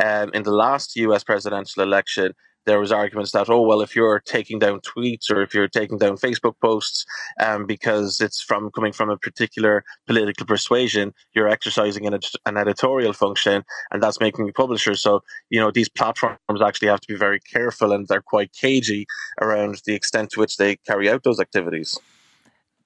um, 0.04 0.32
in 0.34 0.44
the 0.44 0.52
last 0.52 0.96
US 0.96 1.24
presidential 1.24 1.84
election, 1.84 2.34
there 2.66 2.80
was 2.80 2.92
arguments 2.92 3.32
that 3.32 3.50
oh 3.50 3.62
well 3.62 3.82
if 3.82 3.96
you're 3.96 4.20
taking 4.20 4.60
down 4.60 4.80
tweets 4.80 5.30
or 5.30 5.42
if 5.42 5.54
you're 5.54 5.68
taking 5.68 5.98
down 5.98 6.18
facebook 6.18 6.54
posts 6.62 7.06
um, 7.40 7.66
because 7.66 8.22
it's 8.22 8.42
from 8.42 8.72
coming 8.72 8.94
from 8.94 9.10
a 9.10 9.18
particular 9.18 9.84
political 10.08 10.46
persuasion 10.46 11.14
you're 11.34 11.50
exercising 11.50 12.06
an, 12.06 12.18
an 12.46 12.58
editorial 12.58 13.14
function 13.14 13.64
and 13.92 14.02
that's 14.02 14.20
making 14.20 14.46
you 14.46 14.54
publisher 14.54 14.96
so 14.96 15.22
you 15.50 15.60
know 15.60 15.72
these 15.72 15.90
platforms 15.90 16.40
actually 16.64 16.88
have 16.88 17.02
to 17.02 17.08
be 17.08 17.18
very 17.18 17.40
careful 17.40 17.92
and 17.92 18.08
they're 18.08 18.22
quite 18.22 18.54
cagey 18.54 19.06
around 19.42 19.82
the 19.86 19.94
extent 19.94 20.30
to 20.30 20.40
which 20.40 20.58
they 20.58 20.76
carry 20.88 21.10
out 21.10 21.24
those 21.24 21.40
activities 21.40 22.00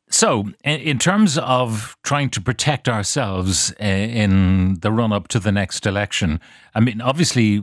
So, 0.09 0.45
in 0.63 0.99
terms 0.99 1.37
of 1.37 1.97
trying 2.01 2.29
to 2.29 2.41
protect 2.41 2.87
ourselves 2.87 3.73
uh, 3.81 3.83
in 3.83 4.79
the 4.79 4.89
run 4.89 5.11
up 5.11 5.27
to 5.29 5.39
the 5.39 5.51
next 5.51 5.85
election, 5.85 6.39
I 6.73 6.79
mean, 6.79 7.01
obviously, 7.01 7.61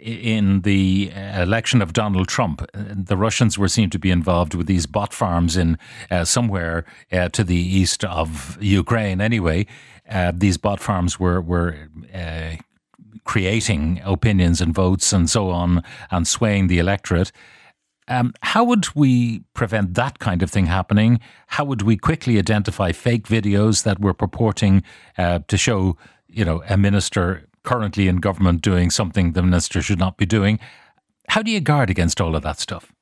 in 0.00 0.62
the 0.62 1.12
election 1.14 1.80
of 1.80 1.92
Donald 1.92 2.26
Trump, 2.26 2.62
uh, 2.62 2.82
the 2.88 3.16
Russians 3.16 3.58
were 3.58 3.68
seen 3.68 3.90
to 3.90 3.98
be 4.00 4.10
involved 4.10 4.54
with 4.54 4.66
these 4.66 4.86
bot 4.86 5.14
farms 5.14 5.56
in 5.56 5.78
uh, 6.10 6.24
somewhere 6.24 6.84
uh, 7.12 7.28
to 7.28 7.44
the 7.44 7.56
east 7.56 8.04
of 8.04 8.58
Ukraine. 8.60 9.20
Anyway, 9.20 9.64
uh, 10.10 10.32
these 10.34 10.56
bot 10.56 10.80
farms 10.80 11.20
were 11.20 11.40
were 11.40 11.88
creating 13.22 14.00
opinions 14.04 14.60
and 14.60 14.74
votes 14.74 15.12
and 15.12 15.30
so 15.30 15.50
on, 15.50 15.82
and 16.10 16.26
swaying 16.26 16.66
the 16.66 16.80
electorate. 16.80 17.30
Um, 18.06 18.34
how 18.42 18.64
would 18.64 18.94
we 18.94 19.40
prevent 19.54 19.94
that 19.94 20.18
kind 20.18 20.42
of 20.42 20.50
thing 20.50 20.66
happening? 20.66 21.20
How 21.48 21.64
would 21.64 21.82
we 21.82 21.96
quickly 21.96 22.38
identify 22.38 22.92
fake 22.92 23.26
videos 23.26 23.84
that 23.84 24.00
were 24.00 24.14
purporting 24.14 24.82
uh, 25.16 25.40
to 25.48 25.56
show, 25.56 25.96
you 26.28 26.44
know, 26.44 26.62
a 26.68 26.76
minister 26.76 27.46
currently 27.62 28.08
in 28.08 28.16
government 28.16 28.60
doing 28.60 28.90
something 28.90 29.32
the 29.32 29.42
minister 29.42 29.80
should 29.80 29.98
not 29.98 30.18
be 30.18 30.26
doing? 30.26 30.58
How 31.28 31.42
do 31.42 31.50
you 31.50 31.60
guard 31.60 31.88
against 31.88 32.20
all 32.20 32.36
of 32.36 32.42
that 32.42 32.58
stuff? 32.58 32.92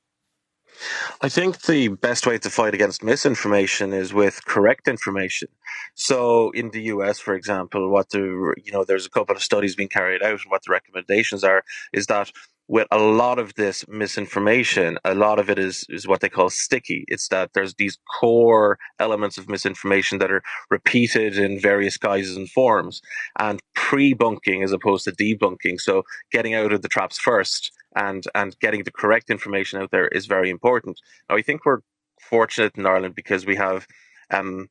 I 1.21 1.29
think 1.29 1.61
the 1.61 1.89
best 1.89 2.25
way 2.25 2.37
to 2.37 2.49
fight 2.49 2.73
against 2.73 3.03
misinformation 3.03 3.93
is 3.93 4.13
with 4.13 4.43
correct 4.45 4.87
information. 4.87 5.49
So 5.95 6.51
in 6.51 6.71
the 6.71 6.83
US, 6.83 7.19
for 7.19 7.35
example, 7.35 7.89
what 7.89 8.09
the 8.09 8.53
you 8.63 8.71
know, 8.71 8.83
there's 8.83 9.05
a 9.05 9.09
couple 9.09 9.35
of 9.35 9.43
studies 9.43 9.75
being 9.75 9.89
carried 9.89 10.23
out, 10.23 10.41
and 10.41 10.49
what 10.49 10.63
the 10.65 10.71
recommendations 10.71 11.43
are 11.43 11.63
is 11.93 12.07
that 12.07 12.31
with 12.67 12.87
a 12.91 12.97
lot 12.97 13.39
of 13.39 13.55
this 13.55 13.85
misinformation, 13.87 14.97
a 15.03 15.13
lot 15.13 15.37
of 15.37 15.49
it 15.49 15.59
is, 15.59 15.85
is 15.89 16.07
what 16.07 16.21
they 16.21 16.29
call 16.29 16.49
sticky. 16.49 17.03
It's 17.07 17.27
that 17.27 17.51
there's 17.53 17.75
these 17.75 17.97
core 18.19 18.77
elements 18.99 19.37
of 19.37 19.49
misinformation 19.49 20.19
that 20.19 20.31
are 20.31 20.41
repeated 20.69 21.37
in 21.37 21.59
various 21.59 21.97
guises 21.97 22.37
and 22.37 22.49
forms 22.49 23.01
and 23.37 23.59
pre-bunking 23.75 24.63
as 24.63 24.71
opposed 24.71 25.03
to 25.05 25.11
debunking. 25.11 25.79
So 25.79 26.03
getting 26.31 26.53
out 26.53 26.71
of 26.71 26.81
the 26.81 26.87
traps 26.87 27.19
first 27.19 27.71
and, 27.95 28.23
and 28.33 28.57
getting 28.59 28.83
the 28.83 28.91
correct 28.91 29.29
information 29.29 29.81
out 29.81 29.91
there 29.91 30.07
is 30.07 30.25
very 30.25 30.49
important. 30.49 30.99
Now, 31.29 31.35
I 31.35 31.41
think 31.41 31.65
we're 31.65 31.79
fortunate 32.21 32.77
in 32.77 32.85
Ireland 32.85 33.15
because 33.15 33.45
we 33.45 33.57
have 33.57 33.85
um, 34.31 34.69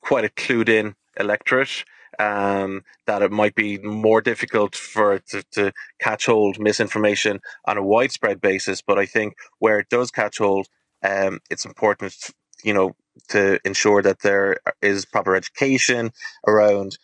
quite 0.00 0.24
a 0.24 0.28
clued 0.28 0.68
in 0.68 0.94
electorate 1.18 1.84
um, 2.18 2.82
that 3.06 3.22
it 3.22 3.32
might 3.32 3.54
be 3.54 3.78
more 3.78 4.20
difficult 4.20 4.74
for 4.74 5.18
to, 5.30 5.42
to 5.52 5.72
catch 6.00 6.26
hold 6.26 6.58
misinformation 6.58 7.40
on 7.66 7.78
a 7.78 7.82
widespread 7.82 8.40
basis. 8.40 8.82
But 8.82 8.98
I 8.98 9.06
think 9.06 9.34
where 9.58 9.78
it 9.78 9.88
does 9.88 10.10
catch 10.10 10.38
hold, 10.38 10.66
um, 11.02 11.40
it's 11.50 11.64
important, 11.64 12.14
you 12.64 12.74
know, 12.74 12.94
to 13.28 13.60
ensure 13.64 14.02
that 14.02 14.20
there 14.20 14.58
is 14.80 15.04
proper 15.04 15.36
education 15.36 16.12
around 16.46 16.98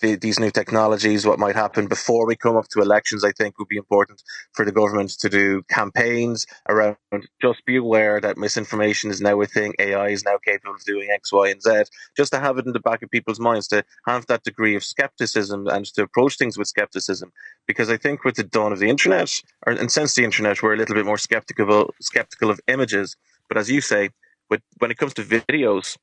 the, 0.00 0.16
these 0.16 0.38
new 0.38 0.50
technologies, 0.50 1.26
what 1.26 1.38
might 1.38 1.56
happen 1.56 1.86
before 1.86 2.26
we 2.26 2.36
come 2.36 2.56
up 2.56 2.68
to 2.68 2.80
elections, 2.80 3.24
I 3.24 3.32
think 3.32 3.58
would 3.58 3.68
be 3.68 3.76
important 3.76 4.22
for 4.52 4.64
the 4.64 4.72
government 4.72 5.10
to 5.20 5.28
do 5.28 5.62
campaigns 5.68 6.46
around 6.68 6.96
just 7.40 7.64
be 7.64 7.76
aware 7.76 8.20
that 8.20 8.36
misinformation 8.36 9.10
is 9.10 9.20
now 9.20 9.40
a 9.40 9.46
thing. 9.46 9.74
AI 9.78 10.08
is 10.08 10.24
now 10.24 10.38
capable 10.44 10.74
of 10.74 10.84
doing 10.84 11.08
X, 11.10 11.32
Y, 11.32 11.48
and 11.48 11.62
Z. 11.62 11.84
Just 12.16 12.32
to 12.32 12.40
have 12.40 12.58
it 12.58 12.66
in 12.66 12.72
the 12.72 12.80
back 12.80 13.02
of 13.02 13.10
people's 13.10 13.40
minds, 13.40 13.68
to 13.68 13.84
have 14.06 14.26
that 14.26 14.44
degree 14.44 14.76
of 14.76 14.84
skepticism 14.84 15.66
and 15.68 15.86
to 15.86 16.02
approach 16.02 16.36
things 16.36 16.58
with 16.58 16.68
skepticism. 16.68 17.32
Because 17.66 17.90
I 17.90 17.96
think 17.96 18.24
with 18.24 18.36
the 18.36 18.44
dawn 18.44 18.72
of 18.72 18.78
the 18.78 18.90
internet, 18.90 19.30
or, 19.66 19.72
and 19.72 19.90
since 19.90 20.14
the 20.14 20.24
internet, 20.24 20.62
we're 20.62 20.74
a 20.74 20.76
little 20.76 20.94
bit 20.94 21.06
more 21.06 21.18
skeptical, 21.18 21.94
skeptical 22.00 22.50
of 22.50 22.60
images. 22.68 23.16
But 23.48 23.58
as 23.58 23.70
you 23.70 23.80
say, 23.80 24.10
with, 24.50 24.62
when 24.78 24.90
it 24.90 24.98
comes 24.98 25.14
to 25.14 25.22
videos, 25.22 25.96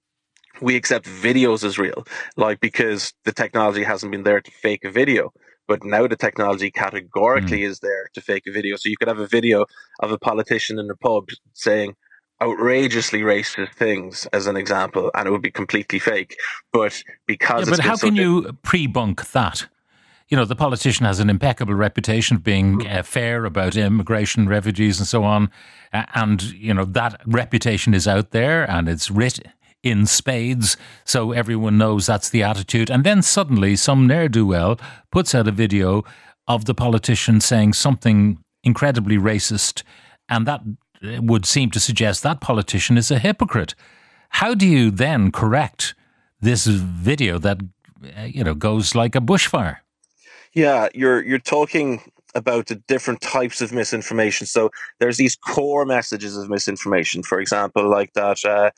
we 0.62 0.76
accept 0.76 1.06
videos 1.06 1.64
as 1.64 1.78
real, 1.78 2.06
like 2.38 2.60
because 2.60 3.14
the 3.24 3.32
technology 3.32 3.84
hasn't 3.84 4.12
been 4.12 4.24
there 4.24 4.42
to 4.42 4.52
fake 4.52 4.86
a 4.86 4.92
video. 4.92 5.32
But 5.68 5.84
now 5.84 6.08
the 6.08 6.16
technology 6.16 6.70
categorically 6.70 7.62
mm. 7.62 7.70
is 7.70 7.80
there 7.80 8.10
to 8.14 8.22
fake 8.22 8.44
a 8.48 8.52
video. 8.52 8.76
So 8.76 8.88
you 8.88 8.98
could 8.98 9.08
have 9.08 9.18
a 9.18 9.28
video 9.28 9.66
of 10.00 10.12
a 10.12 10.18
politician 10.20 10.78
in 10.78 10.90
a 10.92 10.96
pub 10.96 11.30
saying 11.54 11.96
outrageously 12.42 13.22
racist 13.22 13.74
things, 13.74 14.28
as 14.32 14.46
an 14.46 14.58
example, 14.58 15.10
and 15.16 15.28
it 15.28 15.32
would 15.32 15.42
be 15.42 15.50
completely 15.50 15.98
fake. 15.98 16.36
But 16.72 17.02
because 17.26 17.68
yeah, 17.68 17.76
but 17.76 17.84
how 17.84 17.96
so 17.96 18.08
can 18.08 18.16
you 18.16 18.54
pre-bunk 18.62 19.32
that? 19.32 19.68
you 20.28 20.36
know, 20.36 20.46
the 20.46 20.56
politician 20.56 21.06
has 21.06 21.20
an 21.20 21.30
impeccable 21.30 21.76
reputation 21.76 22.38
of 22.38 22.44
being 22.44 22.86
uh, 22.88 23.04
fair 23.04 23.46
about 23.46 23.76
immigration, 23.76 24.50
refugees, 24.50 25.00
and 25.00 25.08
so 25.08 25.24
on. 25.24 25.52
Uh, 25.94 26.06
and, 26.16 26.42
you 26.54 26.74
know, 26.74 26.86
that 26.86 27.22
reputation 27.28 27.94
is 27.94 28.08
out 28.08 28.32
there 28.32 28.70
and 28.70 28.90
it's 28.90 29.12
writ- 29.12 29.48
in 29.86 30.08
spades, 30.08 30.75
so 31.06 31.32
everyone 31.32 31.77
knows 31.77 32.08
that's 32.08 32.30
the 32.30 32.44
attitude. 32.44 32.89
And 32.89 33.04
then 33.04 33.22
suddenly, 33.22 33.75
some 33.75 34.08
ne'er 34.08 34.27
do 34.27 34.46
well 34.46 34.77
puts 35.12 35.34
out 35.36 35.48
a 35.48 35.51
video 35.51 36.04
of 36.48 36.65
the 36.65 36.74
politician 36.74 37.39
saying 37.39 37.74
something 37.74 38.39
incredibly 38.63 39.18
racist, 39.18 39.84
and 40.27 40.48
that 40.48 40.62
uh, 41.04 41.22
would 41.22 41.46
seem 41.46 41.70
to 41.72 41.80
suggest 41.80 42.24
that 42.24 42.42
politician 42.42 42.98
is 42.98 43.12
a 43.12 43.20
hypocrite. 43.20 43.75
How 44.30 44.56
do 44.56 44.68
you 44.68 44.89
then 44.92 45.32
correct 45.32 45.94
this 46.42 46.65
video 46.65 47.38
that 47.38 47.62
uh, 48.18 48.24
you 48.24 48.44
know 48.44 48.56
goes 48.56 48.96
like 48.96 49.15
a 49.15 49.22
bushfire? 49.22 49.77
Yeah, 50.54 50.89
you're 50.96 51.24
you're 51.24 51.38
talking 51.38 52.01
about 52.34 52.68
the 52.68 52.75
different 52.75 53.22
types 53.22 53.62
of 53.62 53.72
misinformation. 53.72 54.48
So 54.48 54.72
there's 55.00 55.18
these 55.18 55.36
core 55.36 55.86
messages 55.86 56.36
of 56.36 56.50
misinformation, 56.50 57.24
for 57.24 57.39
example, 57.39 57.89
like 57.89 58.13
that. 58.13 58.44
Uh, 58.44 58.72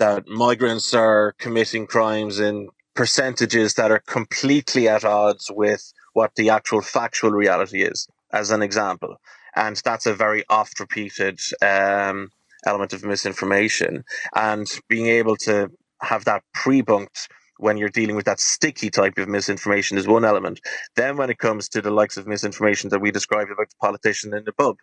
that 0.00 0.26
migrants 0.26 0.94
are 0.94 1.34
committing 1.38 1.86
crimes 1.86 2.40
in 2.40 2.68
percentages 2.94 3.74
that 3.74 3.92
are 3.92 4.02
completely 4.06 4.88
at 4.88 5.04
odds 5.04 5.50
with 5.54 5.92
what 6.14 6.34
the 6.34 6.50
actual 6.50 6.80
factual 6.80 7.30
reality 7.30 7.82
is, 7.82 8.08
as 8.32 8.50
an 8.50 8.62
example. 8.62 9.20
And 9.54 9.80
that's 9.84 10.06
a 10.06 10.14
very 10.14 10.42
oft 10.48 10.80
repeated 10.80 11.38
um, 11.62 12.30
element 12.66 12.92
of 12.94 13.04
misinformation. 13.04 14.02
And 14.34 14.66
being 14.88 15.06
able 15.06 15.36
to 15.48 15.70
have 16.02 16.24
that 16.24 16.42
pre 16.54 16.80
bunked 16.80 17.28
when 17.58 17.76
you're 17.76 17.90
dealing 17.90 18.16
with 18.16 18.24
that 18.24 18.40
sticky 18.40 18.88
type 18.88 19.18
of 19.18 19.28
misinformation 19.28 19.98
is 19.98 20.08
one 20.08 20.24
element. 20.24 20.60
Then, 20.96 21.18
when 21.18 21.28
it 21.28 21.38
comes 21.38 21.68
to 21.70 21.82
the 21.82 21.90
likes 21.90 22.16
of 22.16 22.26
misinformation 22.26 22.88
that 22.90 23.00
we 23.00 23.10
described 23.10 23.50
about 23.50 23.68
the 23.68 23.76
politician 23.80 24.34
in 24.34 24.44
the 24.44 24.52
pub, 24.52 24.76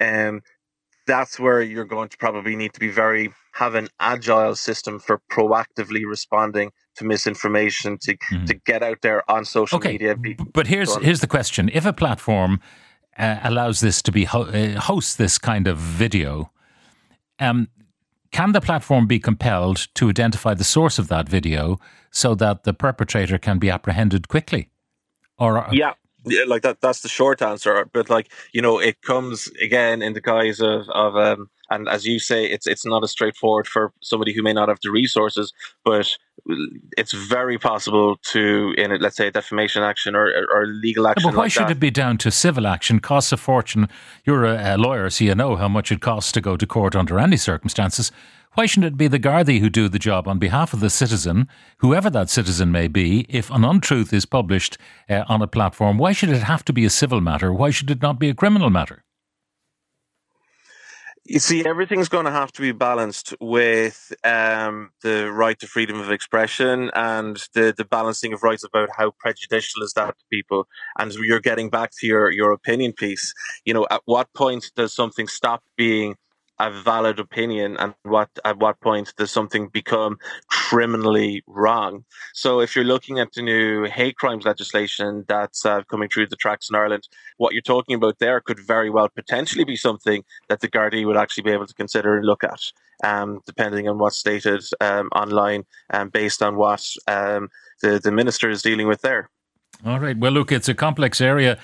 um, 0.00 0.42
that's 1.10 1.40
where 1.40 1.60
you're 1.60 1.90
going 1.96 2.08
to 2.08 2.16
probably 2.16 2.54
need 2.54 2.72
to 2.72 2.80
be 2.80 2.88
very 2.88 3.32
have 3.52 3.74
an 3.74 3.88
agile 3.98 4.54
system 4.54 5.00
for 5.00 5.20
proactively 5.30 6.02
responding 6.06 6.70
to 6.94 7.04
misinformation 7.04 7.98
to 7.98 8.16
mm-hmm. 8.16 8.44
to 8.44 8.54
get 8.54 8.82
out 8.82 8.98
there 9.02 9.28
on 9.28 9.44
social 9.44 9.78
media. 9.80 10.12
okay. 10.12 10.20
media. 10.20 10.46
But 10.52 10.68
here's 10.68 10.94
here's 10.96 11.20
the 11.20 11.26
question: 11.26 11.68
If 11.72 11.84
a 11.84 11.92
platform 11.92 12.60
uh, 13.18 13.40
allows 13.42 13.80
this 13.80 14.02
to 14.02 14.12
be 14.12 14.24
ho- 14.24 14.50
uh, 14.60 14.80
host 14.80 15.18
this 15.18 15.36
kind 15.38 15.66
of 15.66 15.78
video, 15.78 16.52
um, 17.40 17.68
can 18.30 18.52
the 18.52 18.60
platform 18.60 19.06
be 19.06 19.18
compelled 19.18 19.88
to 19.94 20.08
identify 20.08 20.54
the 20.54 20.64
source 20.64 21.00
of 21.00 21.08
that 21.08 21.28
video 21.28 21.78
so 22.12 22.36
that 22.36 22.62
the 22.62 22.72
perpetrator 22.72 23.38
can 23.38 23.58
be 23.58 23.68
apprehended 23.68 24.28
quickly? 24.28 24.68
Or 25.38 25.66
yeah, 25.72 25.94
yeah, 26.26 26.44
like 26.46 26.62
that 26.62 26.80
that's 26.80 27.00
the 27.00 27.08
short 27.08 27.42
answer 27.42 27.88
but 27.92 28.10
like 28.10 28.30
you 28.52 28.62
know 28.62 28.78
it 28.78 29.00
comes 29.02 29.48
again 29.62 30.02
in 30.02 30.12
the 30.12 30.20
guise 30.20 30.60
of 30.60 30.88
of 30.90 31.16
um 31.16 31.48
and 31.70 31.88
as 31.88 32.06
you 32.06 32.18
say 32.18 32.44
it's 32.44 32.66
it's 32.66 32.84
not 32.84 33.02
as 33.02 33.10
straightforward 33.10 33.66
for 33.66 33.92
somebody 34.02 34.32
who 34.32 34.42
may 34.42 34.52
not 34.52 34.68
have 34.68 34.78
the 34.82 34.90
resources 34.90 35.52
but 35.84 36.16
it's 36.96 37.12
very 37.12 37.58
possible 37.58 38.16
to 38.22 38.74
in 38.76 38.98
let's 39.00 39.16
say 39.16 39.28
a 39.28 39.30
defamation 39.30 39.82
action 39.82 40.14
or, 40.14 40.26
or 40.52 40.66
legal 40.66 41.06
action 41.06 41.26
yeah, 41.26 41.30
but 41.30 41.36
why 41.36 41.44
like 41.44 41.52
should 41.52 41.64
that. 41.64 41.72
it 41.72 41.80
be 41.80 41.90
down 41.90 42.18
to 42.18 42.30
civil 42.30 42.66
action? 42.66 42.98
Costs 42.98 43.30
a 43.32 43.36
fortune. 43.36 43.88
You're 44.24 44.44
a, 44.44 44.76
a 44.76 44.78
lawyer 44.78 45.10
so 45.10 45.24
you 45.24 45.34
know 45.34 45.56
how 45.56 45.68
much 45.68 45.92
it 45.92 46.00
costs 46.00 46.32
to 46.32 46.40
go 46.40 46.56
to 46.56 46.66
court 46.66 46.96
under 46.96 47.18
any 47.18 47.36
circumstances 47.36 48.10
why 48.54 48.66
shouldn't 48.66 48.92
it 48.92 48.96
be 48.96 49.06
the 49.06 49.20
Gardaí 49.20 49.60
who 49.60 49.70
do 49.70 49.88
the 49.88 49.98
job 49.98 50.26
on 50.26 50.38
behalf 50.38 50.72
of 50.72 50.80
the 50.80 50.90
citizen, 50.90 51.48
whoever 51.78 52.10
that 52.10 52.28
citizen 52.28 52.72
may 52.72 52.88
be? 52.88 53.26
If 53.28 53.48
an 53.50 53.64
untruth 53.64 54.12
is 54.12 54.26
published 54.26 54.76
uh, 55.08 55.24
on 55.28 55.40
a 55.40 55.46
platform, 55.46 55.98
why 55.98 56.12
should 56.12 56.30
it 56.30 56.42
have 56.42 56.64
to 56.64 56.72
be 56.72 56.84
a 56.84 56.90
civil 56.90 57.20
matter? 57.20 57.52
Why 57.52 57.70
should 57.70 57.90
it 57.90 58.02
not 58.02 58.18
be 58.18 58.28
a 58.28 58.34
criminal 58.34 58.68
matter? 58.68 59.04
You 61.24 61.38
see, 61.38 61.64
everything's 61.64 62.08
going 62.08 62.24
to 62.24 62.32
have 62.32 62.50
to 62.52 62.60
be 62.60 62.72
balanced 62.72 63.34
with 63.40 64.12
um, 64.24 64.90
the 65.04 65.30
right 65.30 65.56
to 65.60 65.68
freedom 65.68 66.00
of 66.00 66.10
expression 66.10 66.90
and 66.92 67.36
the, 67.54 67.72
the 67.76 67.84
balancing 67.84 68.32
of 68.32 68.42
rights 68.42 68.64
about 68.64 68.88
how 68.96 69.12
prejudicial 69.16 69.84
is 69.84 69.92
that 69.92 70.18
to 70.18 70.24
people. 70.32 70.66
And 70.98 71.14
you're 71.14 71.38
getting 71.38 71.70
back 71.70 71.92
to 71.98 72.06
your, 72.08 72.32
your 72.32 72.50
opinion 72.50 72.94
piece. 72.94 73.32
You 73.64 73.74
know, 73.74 73.86
at 73.92 74.00
what 74.06 74.32
point 74.34 74.72
does 74.74 74.92
something 74.92 75.28
stop 75.28 75.62
being 75.76 76.16
a 76.60 76.70
valid 76.70 77.18
opinion 77.18 77.76
and 77.78 77.94
what 78.02 78.28
at 78.44 78.58
what 78.58 78.78
point 78.80 79.14
does 79.16 79.30
something 79.30 79.68
become 79.68 80.18
criminally 80.48 81.42
wrong. 81.46 82.04
So 82.34 82.60
if 82.60 82.76
you're 82.76 82.84
looking 82.84 83.18
at 83.18 83.32
the 83.32 83.42
new 83.42 83.84
hate 83.84 84.16
crimes 84.16 84.44
legislation 84.44 85.24
that's 85.26 85.64
uh, 85.64 85.82
coming 85.90 86.10
through 86.10 86.28
the 86.28 86.36
tracks 86.36 86.68
in 86.68 86.76
Ireland, 86.76 87.08
what 87.38 87.54
you're 87.54 87.62
talking 87.62 87.96
about 87.96 88.18
there 88.18 88.40
could 88.40 88.60
very 88.60 88.90
well 88.90 89.08
potentially 89.08 89.64
be 89.64 89.76
something 89.76 90.22
that 90.48 90.60
the 90.60 90.68
Gardaí 90.68 91.06
would 91.06 91.16
actually 91.16 91.44
be 91.44 91.52
able 91.52 91.66
to 91.66 91.74
consider 91.74 92.16
and 92.16 92.26
look 92.26 92.44
at, 92.44 92.60
um, 93.02 93.40
depending 93.46 93.88
on 93.88 93.98
what's 93.98 94.18
stated 94.18 94.62
um, 94.80 95.08
online 95.16 95.64
and 95.88 96.12
based 96.12 96.42
on 96.42 96.56
what 96.56 96.86
um, 97.08 97.48
the, 97.80 97.98
the 97.98 98.12
minister 98.12 98.50
is 98.50 98.60
dealing 98.60 98.86
with 98.86 99.00
there. 99.00 99.30
All 99.86 99.98
right. 99.98 100.16
Well, 100.16 100.32
look, 100.32 100.52
it's 100.52 100.68
a 100.68 100.74
complex 100.74 101.22
area, 101.22 101.58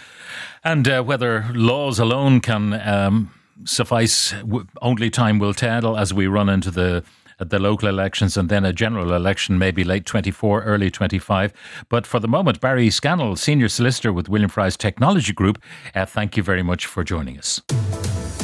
and 0.65 0.89
uh, 0.89 1.03
whether 1.03 1.45
laws 1.53 1.99
alone 1.99 2.41
can 2.41 2.73
um, 2.73 3.36
suffice, 3.65 4.35
only 4.83 5.11
time 5.11 5.39
will 5.39 5.55
tell 5.55 5.97
as 5.97 6.13
we 6.13 6.27
run 6.27 6.49
into 6.49 6.71
the 6.71 7.05
the 7.39 7.59
local 7.59 7.87
elections 7.89 8.37
and 8.37 8.49
then 8.49 8.65
a 8.65 8.73
general 8.73 9.13
election, 9.13 9.59
maybe 9.59 9.85
late 9.85 10.07
24, 10.07 10.63
early 10.63 10.91
25. 10.91 11.53
But 11.91 12.07
for 12.07 12.19
the 12.19 12.29
moment, 12.29 12.61
Barry 12.61 12.89
Scannell, 12.89 13.37
Senior 13.37 13.69
Solicitor 13.69 14.11
with 14.13 14.29
William 14.29 14.49
Fry's 14.49 14.77
Technology 14.77 15.35
Group, 15.35 15.63
uh, 15.95 16.07
thank 16.07 16.37
you 16.37 16.43
very 16.43 16.63
much 16.63 16.87
for 16.87 17.05
joining 17.05 17.39
us. 17.39 17.61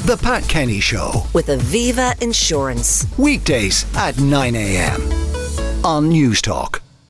The 0.04 0.18
Pat 0.20 0.46
Kenny 0.48 0.80
Show 0.80 1.24
with 1.32 1.46
Aviva 1.46 2.20
Insurance. 2.20 3.06
Weekdays 3.16 3.86
at 3.96 4.18
9 4.18 4.56
a.m. 4.56 5.00
on 5.84 6.10
Newstalk. 6.10 6.80